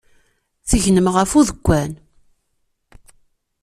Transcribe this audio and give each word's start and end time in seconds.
Tegnem 0.69 1.07
ɣef 1.15 1.31
udekkan. 1.39 1.91